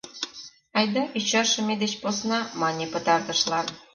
—Айда 0.77 1.03
ӱчашыме 1.17 1.73
деч 1.81 1.93
посна,— 2.01 2.39
мане 2.61 2.85
пытартышлан. 2.93 3.67